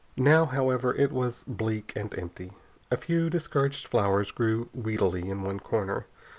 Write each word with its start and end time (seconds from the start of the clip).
Now, 0.17 0.45
however, 0.47 0.95
it 0.95 1.11
was 1.11 1.43
bleak 1.43 1.93
and 1.95 2.11
empty. 2.17 2.53
A 2.89 2.97
few 2.97 3.29
discouraged 3.29 3.87
flowers 3.87 4.31
grew 4.31 4.67
weedily 4.73 5.29
in 5.29 5.43
one 5.43 5.59
corner. 5.59 6.07